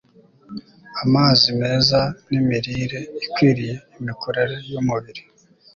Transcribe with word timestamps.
amazi 1.03 1.47
meza 1.61 1.99
nimirire 2.29 2.99
ikwiriye 3.25 3.75
imikorere 3.99 4.55
yumubiri 4.71 5.21